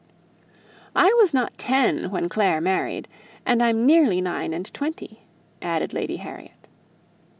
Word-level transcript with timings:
"I 0.95 1.13
was 1.19 1.31
not 1.31 1.59
ten 1.59 2.09
when 2.09 2.27
Clare 2.27 2.59
married, 2.59 3.07
and 3.45 3.61
I'm 3.61 3.85
nearly 3.85 4.19
nine 4.19 4.51
and 4.51 4.65
twenty," 4.73 5.25
added 5.61 5.93
Lady 5.93 6.15
Harriet. 6.15 6.67